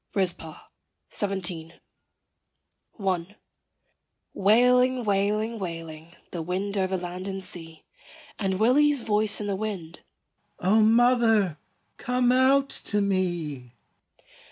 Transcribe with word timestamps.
JEAN 0.13 0.21
INGELOW. 0.21 0.23
RIZPAH. 0.23 0.61
17. 1.09 1.73
I. 2.99 3.35
Wailing, 4.33 5.03
wailing, 5.03 5.59
wailing, 5.59 6.15
the 6.31 6.41
wind 6.41 6.75
over 6.75 6.97
land 6.97 7.27
and 7.27 7.43
sea 7.43 7.85
And 8.39 8.57
Willy's 8.59 9.01
voice 9.01 9.39
in 9.39 9.45
the 9.45 9.55
wind, 9.55 9.99
"O 10.57 10.81
mother, 10.81 11.59
come 11.97 12.31
out 12.31 12.69
to 12.69 12.99
me." 12.99 13.73